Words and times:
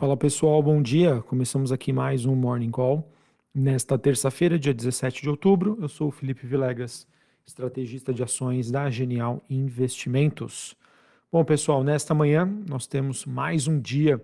Fala 0.00 0.16
pessoal, 0.16 0.62
bom 0.62 0.80
dia. 0.80 1.20
Começamos 1.20 1.70
aqui 1.70 1.92
mais 1.92 2.24
um 2.24 2.34
Morning 2.34 2.70
Call. 2.70 3.06
Nesta 3.54 3.98
terça-feira, 3.98 4.58
dia 4.58 4.72
17 4.72 5.20
de 5.20 5.28
outubro, 5.28 5.76
eu 5.78 5.90
sou 5.90 6.08
o 6.08 6.10
Felipe 6.10 6.46
Vilegas, 6.46 7.06
estrategista 7.46 8.10
de 8.10 8.22
ações 8.22 8.70
da 8.70 8.88
Genial 8.88 9.44
Investimentos. 9.50 10.74
Bom, 11.30 11.44
pessoal, 11.44 11.84
nesta 11.84 12.14
manhã 12.14 12.46
nós 12.66 12.86
temos 12.86 13.26
mais 13.26 13.68
um 13.68 13.78
dia 13.78 14.18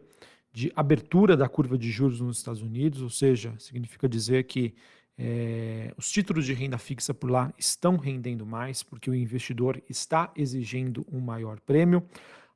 de 0.51 0.73
abertura 0.75 1.37
da 1.37 1.47
curva 1.47 1.77
de 1.77 1.91
juros 1.91 2.23
nos 2.23 2.39
Estados 2.39 2.63
Unidos, 2.63 3.03
ou 3.03 3.11
seja, 3.11 3.53
significa 3.59 4.09
dizer 4.09 4.45
que 4.45 4.75
é, 5.19 5.93
os 5.99 6.11
títulos 6.11 6.47
de 6.47 6.55
renda 6.55 6.79
fixa 6.79 7.13
por 7.13 7.31
lá 7.31 7.53
estão 7.59 7.99
rendendo 7.99 8.47
mais, 8.47 8.83
porque 8.83 9.11
o 9.11 9.15
investidor 9.15 9.83
está 9.91 10.33
exigindo 10.35 11.07
um 11.13 11.21
maior 11.21 11.61
prêmio, 11.61 12.03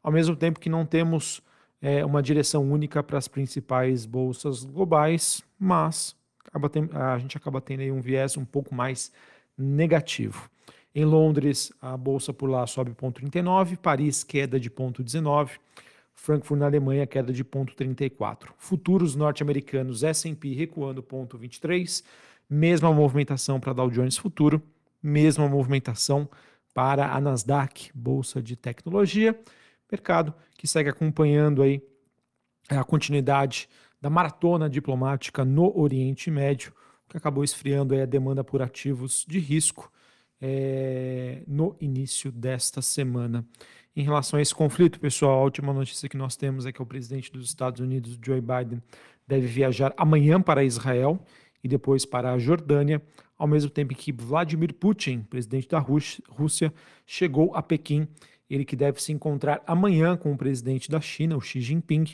ao 0.03 0.11
mesmo 0.11 0.35
tempo 0.35 0.59
que 0.59 0.71
não 0.71 0.87
temos 0.87 1.43
é, 1.81 2.05
uma 2.05 2.23
direção 2.23 2.71
única 2.71 3.03
para 3.03 3.19
as 3.19 3.29
principais 3.29 4.05
bolsas 4.05 4.65
globais, 4.65 5.43
mas 5.59 6.15
a 6.93 7.19
gente 7.19 7.37
acaba 7.37 7.61
tendo 7.61 7.81
aí 7.81 7.93
um 7.93 8.01
viés 8.01 8.37
um 8.37 8.45
pouco 8.45 8.75
mais 8.75 9.13
negativo. 9.57 10.51
Em 10.95 11.05
Londres, 11.05 11.73
a 11.81 11.97
bolsa 11.97 12.33
por 12.33 12.51
lá 12.51 12.67
sobe 12.67 12.91
0,39, 12.93 13.77
Paris 13.77 14.25
queda 14.25 14.59
de 14.59 14.69
0,19, 14.69 15.51
Frankfurt 16.13 16.59
na 16.59 16.67
Alemanha 16.67 17.07
queda 17.07 17.33
de 17.33 17.45
0,34. 17.45 18.49
Futuros 18.59 19.15
norte-americanos 19.15 20.03
S&P 20.03 20.53
recuando 20.53 21.03
0,23, 21.03 22.03
mesma 22.49 22.93
movimentação 22.93 23.61
para 23.61 23.73
Dow 23.73 23.89
Jones 23.89 24.17
Futuro, 24.17 24.61
mesma 25.01 25.49
movimentação 25.49 26.29
para 26.75 27.13
a 27.13 27.21
Nasdaq, 27.21 27.91
bolsa 27.95 28.43
de 28.43 28.57
tecnologia, 28.57 29.39
mercado 29.91 30.35
que 30.57 30.67
segue 30.67 30.91
acompanhando 30.91 31.63
aí 31.63 31.83
a 32.69 32.85
continuidade 32.85 33.69
da 34.01 34.09
maratona 34.09 34.69
diplomática 34.69 35.45
no 35.45 35.77
Oriente 35.79 36.31
Médio, 36.31 36.73
que 37.09 37.17
acabou 37.17 37.43
esfriando 37.43 37.95
a 37.95 38.07
demanda 38.07 38.45
por 38.45 38.63
ativos 38.63 39.25
de 39.29 39.39
risco 39.39 39.91
é, 40.41 41.43
no 41.47 41.77
início 41.81 42.31
desta 42.33 42.81
semana. 42.81 43.45
Em 43.95 44.03
relação 44.03 44.39
a 44.39 44.43
esse 44.43 44.55
conflito, 44.55 45.01
pessoal, 45.01 45.41
a 45.41 45.45
última 45.45 45.73
notícia 45.73 46.09
que 46.09 46.17
nós 46.17 46.37
temos 46.37 46.65
é 46.65 46.73
que 46.73 46.81
o 46.81 46.87
presidente 46.87 47.31
dos 47.33 47.47
Estados 47.47 47.81
Unidos, 47.81 48.19
Joe 48.25 48.41
Biden, 48.41 48.83
deve 49.27 49.47
viajar 49.47 49.93
amanhã 49.97 50.41
para 50.41 50.65
Israel 50.65 51.21
e 51.63 51.69
depois 51.69 52.07
para 52.07 52.33
a 52.33 52.39
Jordânia, 52.39 53.03
ao 53.37 53.47
mesmo 53.47 53.69
tempo 53.69 53.95
que 53.95 54.13
Vladimir 54.13 54.73
Putin, 54.75 55.23
presidente 55.23 55.69
da 55.69 55.79
Rússia, 55.79 56.73
chegou 57.05 57.55
a 57.55 57.63
Pequim 57.63 58.09
ele 58.51 58.65
que 58.65 58.75
deve 58.75 59.01
se 59.01 59.13
encontrar 59.13 59.63
amanhã 59.67 60.17
com 60.17 60.33
o 60.33 60.37
presidente 60.37 60.91
da 60.91 61.01
China, 61.01 61.37
o 61.37 61.41
Xi 61.41 61.61
Jinping, 61.61 62.05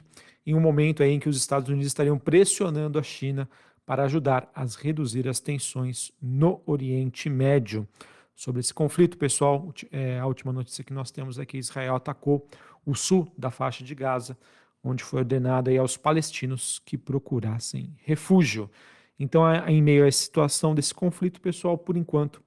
em 0.44 0.54
um 0.54 0.60
momento 0.60 1.02
em 1.02 1.18
que 1.18 1.28
os 1.28 1.36
Estados 1.36 1.68
Unidos 1.68 1.86
estariam 1.86 2.18
pressionando 2.18 2.98
a 2.98 3.02
China 3.02 3.48
para 3.86 4.04
ajudar 4.04 4.50
a 4.54 4.64
reduzir 4.64 5.26
as 5.28 5.40
tensões 5.40 6.12
no 6.20 6.60
Oriente 6.66 7.30
Médio. 7.30 7.88
Sobre 8.34 8.60
esse 8.60 8.74
conflito, 8.74 9.16
pessoal, 9.16 9.72
é, 9.90 10.18
a 10.18 10.26
última 10.26 10.52
notícia 10.52 10.84
que 10.84 10.92
nós 10.92 11.10
temos 11.10 11.38
é 11.38 11.46
que 11.46 11.56
Israel 11.56 11.96
atacou 11.96 12.46
o 12.84 12.94
sul 12.94 13.32
da 13.38 13.50
faixa 13.50 13.82
de 13.82 13.94
Gaza, 13.94 14.36
onde 14.84 15.02
foi 15.02 15.20
ordenado 15.20 15.70
aos 15.80 15.96
palestinos 15.96 16.80
que 16.84 16.98
procurassem 16.98 17.96
refúgio. 18.04 18.70
Então, 19.18 19.42
em 19.66 19.80
meio 19.80 20.04
a 20.04 20.08
essa 20.08 20.22
situação 20.22 20.74
desse 20.74 20.92
conflito, 20.92 21.40
pessoal, 21.40 21.78
por 21.78 21.96
enquanto, 21.96 22.42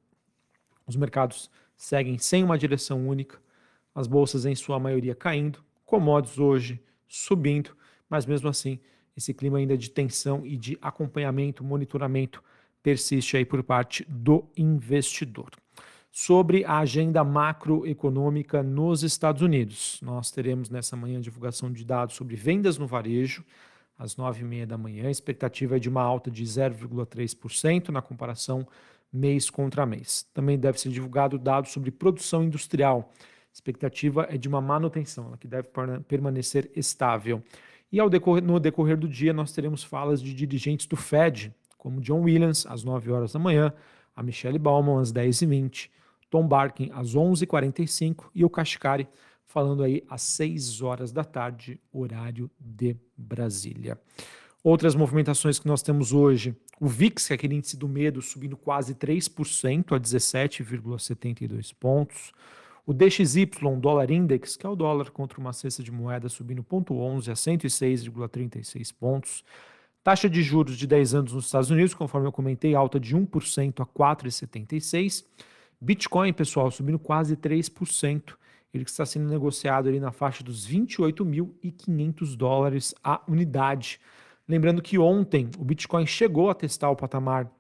os 0.86 0.96
mercados 0.96 1.50
seguem 1.76 2.18
sem 2.18 2.44
uma 2.44 2.58
direção 2.58 3.08
única, 3.08 3.40
as 4.00 4.08
bolsas 4.08 4.46
em 4.46 4.56
sua 4.56 4.80
maioria 4.80 5.14
caindo, 5.14 5.62
commodities 5.86 6.40
hoje 6.40 6.82
subindo, 7.06 7.72
mas 8.10 8.26
mesmo 8.26 8.48
assim 8.48 8.80
esse 9.16 9.34
clima 9.34 9.58
ainda 9.58 9.78
de 9.78 9.90
tensão 9.90 10.46
e 10.46 10.56
de 10.56 10.78
acompanhamento, 10.82 11.66
monitoramento 11.66 12.42
persiste 12.82 13.36
aí 13.36 13.44
por 13.44 13.62
parte 13.62 14.06
do 14.08 14.46
investidor. 14.56 15.50
Sobre 16.10 16.64
a 16.64 16.78
agenda 16.78 17.26
macroeconômica 17.26 18.64
nos 18.64 19.04
Estados 19.04 19.42
Unidos, 19.42 20.00
nós 20.02 20.32
teremos 20.32 20.70
nessa 20.70 20.96
manhã 20.96 21.20
divulgação 21.20 21.70
de 21.70 21.84
dados 21.84 22.16
sobre 22.16 22.38
vendas 22.38 22.78
no 22.78 22.88
varejo, 22.88 23.44
às 23.98 24.16
nove 24.16 24.44
e 24.44 24.46
meia 24.46 24.66
da 24.66 24.78
manhã. 24.78 25.08
A 25.08 25.12
expectativa 25.12 25.76
é 25.76 25.80
de 25.80 25.90
uma 25.90 26.02
alta 26.02 26.32
de 26.32 26.46
0,3% 26.46 27.90
na 27.90 28.02
comparação 28.02 28.66
mês 29.12 29.50
contra 29.50 29.86
mês. 29.86 30.26
Também 30.34 30.58
deve 30.58 30.80
ser 30.80 30.88
divulgado 30.88 31.38
dados 31.38 31.74
sobre 31.74 31.92
produção 31.92 32.46
industrial, 32.46 33.12
expectativa 33.60 34.28
é 34.30 34.38
de 34.38 34.48
uma 34.48 34.62
manutenção, 34.62 35.36
que 35.38 35.48
deve 35.48 35.68
permanecer 36.08 36.72
estável. 36.76 37.44
E 37.92 38.00
ao 38.00 38.10
decorrer, 38.10 38.44
no 38.44 38.60
decorrer 38.60 38.98
do 38.98 39.08
dia, 39.08 39.34
nós 39.34 39.52
teremos 39.52 39.84
falas 39.84 40.22
de 40.22 40.34
dirigentes 40.34 40.86
do 40.86 40.96
Fed, 40.96 41.54
como 41.78 42.02
John 42.02 42.22
Williams, 42.22 42.66
às 42.66 42.84
9 42.84 43.12
horas 43.12 43.34
da 43.34 43.40
manhã, 43.40 43.74
a 44.16 44.24
Michelle 44.24 44.60
Bauman, 44.60 45.00
às 45.00 45.12
10h20, 45.12 45.90
Tom 46.30 46.48
Barkin, 46.48 46.92
às 46.94 47.16
11h45 47.16 48.26
e 48.36 48.46
o 48.46 48.50
Kashkari, 48.50 49.08
falando 49.46 49.84
aí 49.84 50.04
às 50.10 50.22
6 50.22 50.82
horas 50.82 51.12
da 51.12 51.24
tarde, 51.24 51.80
horário 51.92 52.50
de 52.60 52.96
Brasília. 53.18 54.00
Outras 54.64 54.94
movimentações 54.94 55.58
que 55.58 55.68
nós 55.68 55.82
temos 55.82 56.12
hoje, 56.12 56.56
o 56.80 56.88
VIX, 56.88 57.28
que 57.28 57.34
é 57.34 57.36
aquele 57.36 57.56
índice 57.56 57.78
do 57.78 57.88
medo, 57.88 58.22
subindo 58.22 58.56
quase 58.58 58.94
3% 58.94 59.96
a 59.96 60.00
17,72 60.00 61.74
pontos. 61.74 62.32
O 62.90 62.94
DXY, 62.94 63.46
dólar 63.80 64.10
index, 64.10 64.58
que 64.58 64.66
é 64.66 64.70
o 64.70 64.76
dólar 64.76 65.12
contra 65.12 65.40
uma 65.40 65.54
cesta 65.54 65.84
de 65.84 65.92
moeda 65.92 66.28
subindo 66.28 66.64
0,11 66.64 67.30
a 67.30 67.36
106,36 67.36 68.92
pontos. 69.00 69.44
Taxa 70.04 70.28
de 70.28 70.42
juros 70.42 70.76
de 70.76 70.88
10 70.88 71.14
anos 71.14 71.34
nos 71.34 71.46
Estados 71.46 71.70
Unidos, 71.70 71.94
conforme 71.94 72.28
eu 72.28 72.32
comentei, 72.32 72.74
alta 72.74 73.00
de 73.00 73.16
1% 73.16 73.82
a 73.82 73.86
4,76. 73.86 75.24
Bitcoin, 75.80 76.34
pessoal, 76.34 76.72
subindo 76.72 76.98
quase 76.98 77.38
3%. 77.38 78.34
Ele 78.74 78.86
está 78.86 79.06
sendo 79.06 79.30
negociado 79.30 79.88
ali 79.88 80.00
na 80.00 80.12
faixa 80.12 80.44
dos 80.44 80.68
28.500 80.68 82.36
dólares 82.36 82.96
a 83.04 83.22
unidade. 83.28 84.00
Lembrando 84.48 84.82
que 84.82 84.98
ontem 84.98 85.48
o 85.60 85.64
Bitcoin 85.64 86.08
chegou 86.08 86.50
a 86.50 86.56
testar 86.56 86.90
o 86.90 86.96
patamar 86.96 87.52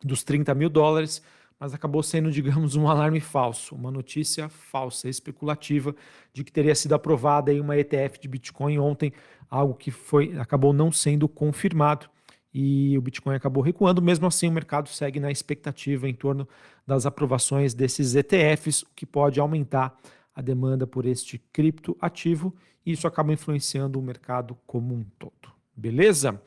dos 0.00 0.22
30 0.22 0.54
mil 0.54 0.70
dólares, 0.70 1.20
mas 1.58 1.72
acabou 1.72 2.02
sendo, 2.02 2.30
digamos, 2.30 2.76
um 2.76 2.88
alarme 2.88 3.20
falso, 3.20 3.74
uma 3.74 3.90
notícia 3.90 4.48
falsa, 4.48 5.08
especulativa, 5.08 5.94
de 6.32 6.44
que 6.44 6.52
teria 6.52 6.74
sido 6.74 6.94
aprovada 6.94 7.50
aí 7.50 7.60
uma 7.60 7.76
ETF 7.76 8.18
de 8.20 8.28
Bitcoin 8.28 8.78
ontem, 8.78 9.12
algo 9.48 9.74
que 9.74 9.90
foi 9.90 10.38
acabou 10.38 10.72
não 10.72 10.90
sendo 10.90 11.28
confirmado 11.28 12.08
e 12.52 12.96
o 12.96 13.02
Bitcoin 13.02 13.34
acabou 13.34 13.62
recuando. 13.62 14.00
Mesmo 14.00 14.26
assim, 14.26 14.48
o 14.48 14.52
mercado 14.52 14.88
segue 14.88 15.18
na 15.18 15.30
expectativa 15.30 16.08
em 16.08 16.14
torno 16.14 16.48
das 16.86 17.04
aprovações 17.06 17.74
desses 17.74 18.14
ETFs, 18.14 18.82
o 18.82 18.86
que 18.94 19.04
pode 19.04 19.40
aumentar 19.40 19.96
a 20.34 20.40
demanda 20.40 20.86
por 20.86 21.06
este 21.06 21.38
criptoativo 21.52 22.54
e 22.84 22.92
isso 22.92 23.06
acaba 23.06 23.32
influenciando 23.32 23.98
o 23.98 24.02
mercado 24.02 24.56
como 24.66 24.94
um 24.94 25.04
todo. 25.18 25.52
Beleza? 25.76 26.40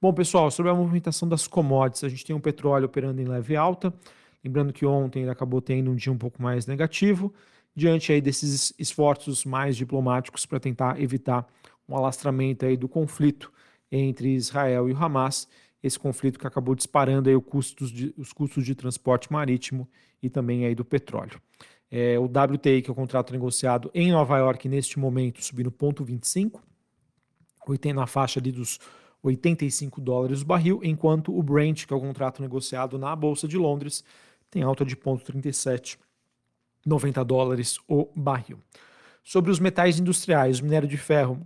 Bom, 0.00 0.12
pessoal, 0.12 0.50
sobre 0.50 0.70
a 0.70 0.74
movimentação 0.74 1.28
das 1.28 1.46
commodities, 1.46 2.02
a 2.02 2.08
gente 2.08 2.24
tem 2.24 2.34
o 2.34 2.40
petróleo 2.40 2.86
operando 2.86 3.20
em 3.20 3.24
leve 3.24 3.54
alta. 3.54 3.94
Lembrando 4.44 4.72
que 4.72 4.84
ontem 4.84 5.22
ele 5.22 5.30
acabou 5.30 5.60
tendo 5.60 5.90
um 5.90 5.94
dia 5.94 6.12
um 6.12 6.18
pouco 6.18 6.42
mais 6.42 6.66
negativo, 6.66 7.32
diante 7.74 8.12
aí 8.12 8.20
desses 8.20 8.74
esforços 8.78 9.44
mais 9.44 9.76
diplomáticos 9.76 10.44
para 10.44 10.58
tentar 10.58 11.00
evitar 11.00 11.46
um 11.88 11.96
alastramento 11.96 12.66
aí 12.66 12.76
do 12.76 12.88
conflito 12.88 13.52
entre 13.90 14.34
Israel 14.34 14.88
e 14.88 14.92
o 14.92 14.96
Hamas, 14.96 15.48
esse 15.82 15.98
conflito 15.98 16.38
que 16.38 16.46
acabou 16.46 16.74
disparando 16.74 17.28
aí 17.28 17.40
custos 17.40 17.90
de, 17.90 18.14
os 18.16 18.32
custos 18.32 18.64
de 18.64 18.74
transporte 18.74 19.32
marítimo 19.32 19.88
e 20.22 20.30
também 20.30 20.64
aí 20.64 20.74
do 20.74 20.84
petróleo. 20.84 21.40
É, 21.90 22.18
o 22.18 22.24
WTI, 22.24 22.82
que 22.82 22.88
é 22.88 22.92
o 22.92 22.94
contrato 22.94 23.32
negociado 23.32 23.90
em 23.92 24.10
Nova 24.12 24.38
York 24.38 24.68
neste 24.68 24.98
momento, 24.98 25.44
subindo 25.44 25.70
0,25, 25.70 26.60
na 27.94 28.06
faixa 28.06 28.40
ali 28.40 28.50
dos 28.50 28.78
85 29.22 30.00
dólares 30.00 30.42
o 30.42 30.46
barril, 30.46 30.80
enquanto 30.82 31.36
o 31.36 31.42
Brent, 31.42 31.86
que 31.86 31.92
é 31.92 31.96
o 31.96 32.00
contrato 32.00 32.40
negociado 32.40 32.98
na 32.98 33.14
Bolsa 33.14 33.46
de 33.46 33.56
Londres, 33.56 34.02
tem 34.52 34.62
alta 34.62 34.84
de 34.84 34.94
0,37, 34.94 35.98
90 36.84 37.24
dólares 37.24 37.78
o 37.88 38.06
barril. 38.14 38.60
Sobre 39.24 39.50
os 39.50 39.58
metais 39.58 39.98
industriais, 39.98 40.60
o 40.60 40.64
minério 40.64 40.86
de 40.86 40.98
ferro 40.98 41.40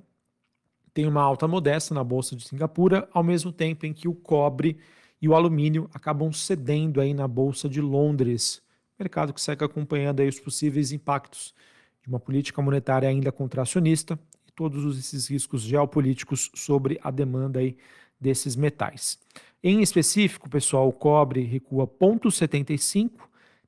tem 0.92 1.06
uma 1.06 1.22
alta 1.22 1.46
modesta 1.46 1.94
na 1.94 2.02
bolsa 2.02 2.34
de 2.34 2.46
Singapura, 2.46 3.08
ao 3.12 3.22
mesmo 3.22 3.52
tempo 3.52 3.86
em 3.86 3.92
que 3.92 4.08
o 4.08 4.14
cobre 4.14 4.78
e 5.22 5.28
o 5.28 5.36
alumínio 5.36 5.88
acabam 5.94 6.32
cedendo 6.32 7.00
aí 7.00 7.14
na 7.14 7.28
bolsa 7.28 7.68
de 7.68 7.80
Londres, 7.80 8.60
mercado 8.98 9.32
que 9.32 9.40
segue 9.40 9.64
acompanhando 9.64 10.20
aí 10.20 10.28
os 10.28 10.40
possíveis 10.40 10.90
impactos 10.90 11.54
de 12.02 12.08
uma 12.08 12.18
política 12.18 12.60
monetária 12.60 13.08
ainda 13.08 13.30
contracionista 13.30 14.18
e 14.48 14.50
todos 14.50 14.98
esses 14.98 15.28
riscos 15.28 15.62
geopolíticos 15.62 16.50
sobre 16.54 16.98
a 17.02 17.10
demanda 17.12 17.60
aí 17.60 17.76
desses 18.20 18.56
metais. 18.56 19.18
Em 19.62 19.82
específico, 19.82 20.48
pessoal, 20.48 20.88
o 20.88 20.92
cobre 20.92 21.42
recua 21.42 21.86
0,75, 21.86 23.10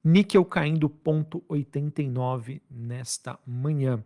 níquel 0.04 0.44
caindo 0.44 0.88
0,89 0.88 2.60
nesta 2.70 3.38
manhã. 3.46 4.02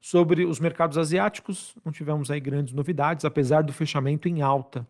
Sobre 0.00 0.44
os 0.44 0.58
mercados 0.58 0.98
asiáticos, 0.98 1.74
não 1.84 1.92
tivemos 1.92 2.30
aí 2.30 2.40
grandes 2.40 2.74
novidades, 2.74 3.24
apesar 3.24 3.62
do 3.62 3.72
fechamento 3.72 4.28
em 4.28 4.42
alta. 4.42 4.86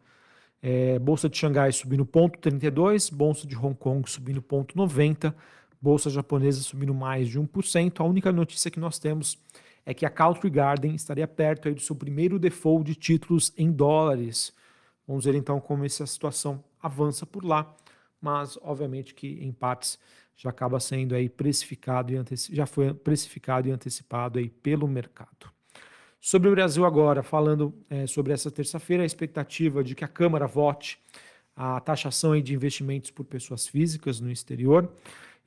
É, 0.63 0.99
Bolsa 0.99 1.29
de 1.29 1.37
Xangai 1.37 1.73
subindo 1.73 2.07
0,32, 2.07 3.13
Bolsa 3.13 3.47
de 3.47 3.57
Hong 3.57 3.75
Kong 3.75 4.09
subindo 4.09 4.41
0,90, 4.41 5.35
Bolsa 5.81 6.09
japonesa 6.09 6.63
subindo 6.63 6.95
mais 6.95 7.29
de 7.29 7.39
1%. 7.39 8.01
A 8.01 8.05
única 8.05 8.31
notícia 8.31 8.71
que 8.71 8.79
nós 8.79 8.99
temos 8.99 9.39
é 9.85 9.93
que 9.93 10.07
a 10.07 10.11
Country 10.11 10.49
Garden 10.49 10.95
estaria 10.95 11.27
perto 11.27 11.69
aí 11.69 11.75
do 11.75 11.81
seu 11.81 11.97
primeiro 11.97 12.39
default 12.39 12.85
de 12.85 12.95
títulos 12.95 13.53
em 13.59 13.71
dólares. 13.71 14.55
Vamos 15.07 15.25
ver 15.25 15.35
então 15.35 15.61
como 15.61 15.85
essa 15.85 16.07
situação 16.07 16.63
avança 16.81 17.27
por 17.27 17.45
lá, 17.45 17.75
mas 18.21 18.59
obviamente 18.63 19.15
que 19.15 19.45
em 19.45 19.53
partes 19.53 19.99
já 20.37 20.51
acaba 20.51 20.81
sendo 20.81 21.15
aí 21.15 21.29
precificado 21.29 22.13
e 22.13 22.17
já 22.51 22.67
foi 22.67 22.93
precificado 22.95 23.69
e 23.69 23.71
antecipado 23.71 24.39
aí 24.39 24.49
pelo 24.49 24.89
mercado. 24.89 25.51
Sobre 26.21 26.49
o 26.49 26.53
Brasil 26.53 26.85
agora, 26.85 27.23
falando 27.23 27.75
é, 27.91 28.07
sobre 28.07 28.33
essa 28.33 28.51
terça-feira, 28.51 29.03
a 29.03 29.07
expectativa 29.07 29.83
de 29.83 29.95
que 29.95 30.05
a 30.05 30.09
Câmara 30.09 30.47
vote 30.47 30.99
a 31.55 31.81
taxação 31.81 32.33
aí 32.33 32.41
de 32.41 32.55
investimentos 32.55 33.11
por 33.11 33.25
pessoas 33.25 33.67
físicas 33.67 34.21
no 34.21 34.31
exterior, 34.31 34.89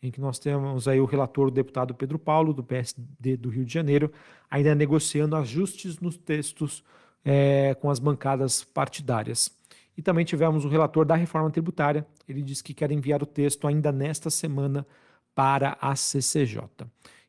em 0.03 0.11
que 0.11 0.19
nós 0.19 0.37
temos 0.37 0.87
aí 0.87 0.99
o 0.99 1.05
relator, 1.05 1.47
o 1.47 1.51
deputado 1.51 1.95
Pedro 1.95 2.19
Paulo, 2.19 2.53
do 2.53 2.63
PSD 2.63 3.37
do 3.37 3.49
Rio 3.49 3.65
de 3.65 3.73
Janeiro, 3.73 4.11
ainda 4.51 4.75
negociando 4.75 5.35
ajustes 5.35 5.99
nos 5.99 6.17
textos 6.17 6.83
é, 7.25 7.73
com 7.81 7.89
as 7.89 7.97
bancadas 7.97 8.63
partidárias. 8.63 9.51
E 9.97 10.01
também 10.01 10.23
tivemos 10.23 10.63
o 10.63 10.69
relator 10.69 11.05
da 11.05 11.15
reforma 11.15 11.49
tributária, 11.49 12.05
ele 12.29 12.41
disse 12.41 12.63
que 12.63 12.73
quer 12.73 12.91
enviar 12.91 13.23
o 13.23 13.25
texto 13.25 13.67
ainda 13.67 13.91
nesta 13.91 14.29
semana 14.29 14.85
para 15.33 15.77
a 15.81 15.95
CCJ. 15.95 16.61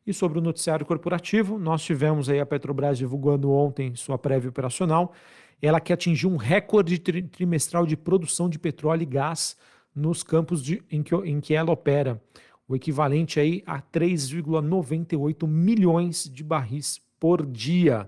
E 0.05 0.13
sobre 0.13 0.39
o 0.39 0.41
noticiário 0.41 0.85
corporativo, 0.85 1.57
nós 1.57 1.81
tivemos 1.81 2.29
aí 2.29 2.39
a 2.39 2.45
Petrobras 2.45 2.97
divulgando 2.97 3.51
ontem 3.51 3.95
sua 3.95 4.17
prévia 4.17 4.49
operacional, 4.49 5.13
ela 5.61 5.81
que 5.81 5.91
atingiu 5.91 6.29
um 6.29 6.37
recorde 6.37 6.99
trimestral 6.99 7.85
de 7.85 7.97
produção 7.97 8.47
de 8.47 8.59
petróleo 8.59 9.01
e 9.01 9.05
gás 9.05 9.57
nos 9.93 10.21
campos 10.21 10.63
de, 10.63 10.81
em, 10.91 11.01
que, 11.01 11.15
em 11.15 11.41
que 11.41 11.53
ela 11.53 11.71
opera, 11.71 12.21
o 12.67 12.75
equivalente 12.75 13.39
aí 13.39 13.63
a 13.65 13.81
3,98 13.81 15.47
milhões 15.47 16.29
de 16.31 16.43
barris 16.43 17.01
por 17.19 17.45
dia. 17.45 18.07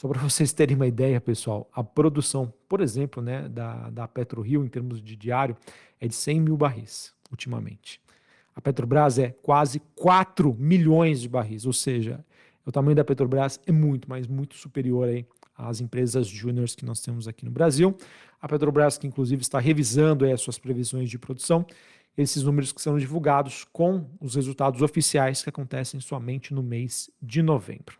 Só 0.00 0.08
para 0.08 0.18
vocês 0.26 0.50
terem 0.50 0.74
uma 0.74 0.86
ideia, 0.86 1.20
pessoal, 1.20 1.68
a 1.74 1.84
produção, 1.84 2.50
por 2.66 2.80
exemplo, 2.80 3.22
né, 3.22 3.46
da, 3.50 3.90
da 3.90 4.08
PetroRio, 4.08 4.64
em 4.64 4.68
termos 4.68 5.02
de 5.02 5.14
diário, 5.14 5.54
é 6.00 6.08
de 6.08 6.14
100 6.14 6.40
mil 6.40 6.56
barris, 6.56 7.12
ultimamente. 7.30 8.00
A 8.56 8.62
Petrobras 8.62 9.18
é 9.18 9.28
quase 9.42 9.80
4 9.94 10.54
milhões 10.58 11.20
de 11.20 11.28
barris, 11.28 11.66
ou 11.66 11.72
seja, 11.74 12.24
o 12.64 12.72
tamanho 12.72 12.96
da 12.96 13.04
Petrobras 13.04 13.60
é 13.66 13.72
muito, 13.72 14.08
mas 14.08 14.26
muito 14.26 14.54
superior 14.56 15.06
aí 15.06 15.26
às 15.54 15.82
empresas 15.82 16.26
júniores 16.26 16.74
que 16.74 16.84
nós 16.84 17.00
temos 17.00 17.28
aqui 17.28 17.44
no 17.44 17.50
Brasil. 17.50 17.94
A 18.40 18.48
Petrobras, 18.48 18.96
que 18.96 19.06
inclusive 19.06 19.42
está 19.42 19.58
revisando 19.58 20.24
aí 20.24 20.32
as 20.32 20.40
suas 20.40 20.58
previsões 20.58 21.10
de 21.10 21.18
produção, 21.18 21.66
esses 22.16 22.42
números 22.42 22.72
que 22.72 22.80
são 22.80 22.98
divulgados 22.98 23.64
com 23.70 24.06
os 24.18 24.34
resultados 24.34 24.80
oficiais 24.80 25.42
que 25.42 25.50
acontecem 25.50 26.00
somente 26.00 26.54
no 26.54 26.62
mês 26.62 27.10
de 27.20 27.42
novembro. 27.42 27.98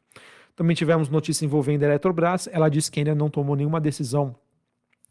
Também 0.61 0.77
tivemos 0.77 1.09
notícia 1.09 1.47
envolvendo 1.47 1.85
a 1.85 1.87
Eletrobras. 1.87 2.47
Ela 2.53 2.69
disse 2.69 2.91
que 2.91 3.01
ainda 3.01 3.15
não 3.15 3.31
tomou 3.31 3.57
nenhuma 3.57 3.81
decisão 3.81 4.37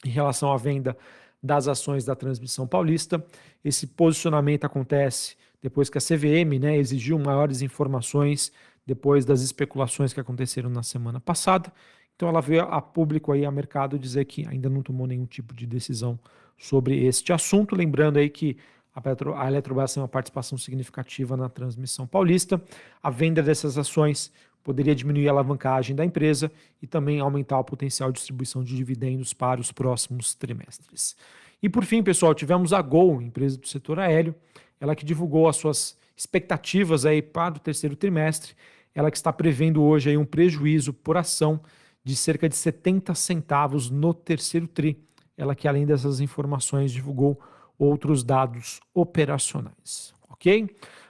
em 0.06 0.10
relação 0.10 0.52
à 0.52 0.58
venda 0.58 0.96
das 1.42 1.68
ações 1.68 2.06
da 2.06 2.16
transmissão 2.16 2.68
paulista. 2.68 3.26
Esse 3.66 3.88
posicionamento 3.88 4.66
acontece 4.66 5.36
depois 5.60 5.90
que 5.90 5.98
a 5.98 6.02
CVM 6.02 6.60
né, 6.62 6.78
exigiu 6.78 7.18
maiores 7.18 7.64
informações 7.64 8.52
depois 8.86 9.26
das 9.26 9.42
especulações 9.42 10.14
que 10.14 10.20
aconteceram 10.20 10.70
na 10.70 10.84
semana 10.84 11.20
passada. 11.20 11.74
Então 12.16 12.30
ela 12.30 12.42
veio 12.42 12.62
a 12.62 12.80
público 12.80 13.32
aí 13.32 13.44
a 13.44 13.50
mercado 13.50 13.98
dizer 13.98 14.26
que 14.26 14.48
ainda 14.48 14.70
não 14.70 14.84
tomou 14.84 15.08
nenhum 15.08 15.26
tipo 15.26 15.56
de 15.56 15.66
decisão 15.66 16.20
sobre 16.60 17.08
este 17.08 17.34
assunto, 17.34 17.76
lembrando 17.76 18.18
aí 18.18 18.30
que 18.30 18.56
a, 18.94 19.02
Petro, 19.02 19.36
a 19.36 19.48
Eletrobras 19.48 19.94
tem 19.94 20.04
uma 20.04 20.10
participação 20.10 20.60
significativa 20.60 21.36
na 21.36 21.50
transmissão 21.50 22.06
paulista. 22.06 22.62
A 23.02 23.10
venda 23.10 23.42
dessas 23.42 23.80
ações 23.80 24.32
poderia 24.70 24.94
diminuir 24.94 25.28
a 25.28 25.32
alavancagem 25.32 25.96
da 25.96 26.06
empresa 26.06 26.52
e 26.80 26.86
também 26.86 27.20
aumentar 27.20 27.58
o 27.58 27.64
potencial 27.64 28.12
de 28.12 28.20
distribuição 28.20 28.64
de 28.64 28.76
dividendos 28.76 29.34
para 29.34 29.60
os 29.60 29.72
próximos 29.72 30.36
trimestres. 30.36 31.16
E 31.60 31.68
por 31.68 31.84
fim, 31.84 32.04
pessoal, 32.04 32.36
tivemos 32.36 32.72
a 32.72 32.80
Gol, 32.80 33.20
empresa 33.20 33.58
do 33.58 33.68
setor 33.68 33.98
aéreo, 33.98 34.36
ela 34.80 34.96
que 34.96 35.04
divulgou 35.04 35.50
as 35.50 35.56
suas 35.56 35.98
expectativas 36.16 37.04
aí 37.04 37.20
para 37.20 37.56
o 37.56 37.60
terceiro 37.60 37.96
trimestre, 37.96 38.54
ela 38.94 39.10
que 39.10 39.18
está 39.18 39.34
prevendo 39.34 39.82
hoje 39.82 40.12
aí 40.12 40.18
um 40.18 40.24
prejuízo 40.24 40.94
por 40.94 41.18
ação 41.18 41.60
de 42.04 42.16
cerca 42.16 42.48
de 42.48 42.56
70 42.56 43.16
centavos 43.16 43.90
no 43.90 44.14
terceiro 44.14 44.68
tri. 44.68 45.04
Ela 45.36 45.56
que 45.56 45.68
além 45.68 45.84
dessas 45.84 46.20
informações 46.20 46.92
divulgou 46.92 47.42
outros 47.76 48.24
dados 48.24 48.82
operacionais, 48.94 50.14
ok? 50.30 50.70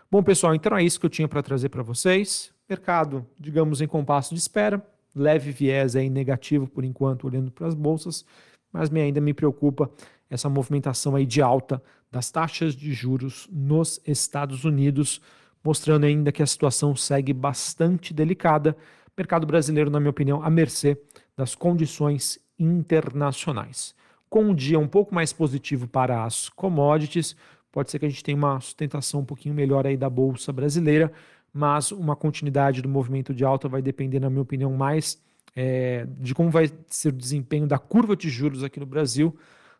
Bom, 0.09 0.23
pessoal, 0.23 0.55
então 0.55 0.77
é 0.77 0.81
isso 0.81 0.97
que 0.97 1.05
eu 1.05 1.09
tinha 1.09 1.27
para 1.27 1.43
trazer 1.43 1.67
para 1.67 1.83
vocês. 1.83 2.57
Mercado, 2.69 3.25
digamos, 3.39 3.81
em 3.81 3.87
compasso 3.87 4.35
de 4.35 4.39
espera, 4.39 4.85
leve 5.15 5.51
viés 5.51 5.95
aí 5.95 6.07
negativo 6.07 6.67
por 6.67 6.85
enquanto, 6.85 7.25
olhando 7.25 7.49
para 7.49 7.65
as 7.65 7.73
bolsas, 7.73 8.23
mas 8.71 8.91
me, 8.91 9.01
ainda 9.01 9.19
me 9.19 9.33
preocupa 9.33 9.89
essa 10.29 10.47
movimentação 10.47 11.15
aí 11.15 11.25
de 11.25 11.41
alta 11.41 11.81
das 12.11 12.29
taxas 12.29 12.75
de 12.75 12.93
juros 12.93 13.49
nos 13.51 13.99
Estados 14.05 14.65
Unidos, 14.65 15.19
mostrando 15.63 16.05
ainda 16.05 16.31
que 16.31 16.43
a 16.43 16.45
situação 16.45 16.95
segue 16.95 17.33
bastante 17.33 18.13
delicada. 18.13 18.77
Mercado 19.17 19.47
brasileiro, 19.47 19.89
na 19.89 19.99
minha 19.99 20.11
opinião, 20.11 20.43
à 20.43 20.49
mercê 20.49 20.95
das 21.35 21.55
condições 21.55 22.37
internacionais. 22.59 23.95
Com 24.29 24.43
um 24.43 24.53
dia 24.53 24.77
um 24.77 24.87
pouco 24.87 25.15
mais 25.15 25.33
positivo 25.33 25.87
para 25.87 26.23
as 26.23 26.49
commodities, 26.49 27.35
pode 27.71 27.89
ser 27.89 27.97
que 27.97 28.05
a 28.05 28.09
gente 28.09 28.23
tenha 28.23 28.37
uma 28.37 28.59
sustentação 28.61 29.21
um 29.21 29.25
pouquinho 29.25 29.55
melhor 29.55 29.87
aí 29.87 29.97
da 29.97 30.09
bolsa 30.09 30.53
brasileira, 30.53 31.11
mas 31.53 31.91
uma 31.91 32.15
continuidade 32.15 32.81
do 32.81 32.89
movimento 32.89 33.33
de 33.33 33.43
alta 33.43 33.67
vai 33.67 33.81
depender, 33.81 34.19
na 34.19 34.29
minha 34.29 34.41
opinião, 34.41 34.73
mais 34.73 35.21
é, 35.55 36.05
de 36.19 36.33
como 36.33 36.49
vai 36.49 36.71
ser 36.87 37.09
o 37.09 37.17
desempenho 37.17 37.67
da 37.67 37.77
curva 37.77 38.15
de 38.15 38.29
juros 38.29 38.63
aqui 38.63 38.79
no 38.79 38.85
Brasil 38.85 39.37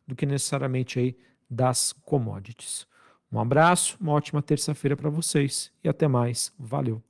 do 0.08 0.16
que 0.16 0.26
necessariamente 0.26 1.00
aí 1.00 1.18
das 1.50 1.94
commodities. 2.04 2.88
Um 3.32 3.40
abraço, 3.40 3.98
uma 4.00 4.14
ótima 4.14 4.42
terça-feira 4.42 4.98
para 4.98 5.10
vocês 5.10 5.72
e 5.84 5.90
até 5.90 6.08
mais. 6.08 6.52
Valeu! 6.58 7.09